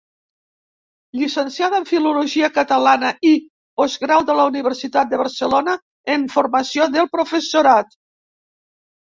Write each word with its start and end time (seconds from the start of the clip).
Llicenciada 1.17 1.75
en 1.79 1.83
Filologia 1.89 2.49
catalana 2.55 3.11
i 3.33 3.33
Postgrau 3.83 4.25
de 4.31 4.37
la 4.41 4.47
Universitat 4.53 5.13
de 5.13 5.21
Barcelona 5.25 5.77
en 6.17 6.25
Formació 6.39 6.91
del 6.99 7.13
professorat. 7.19 7.95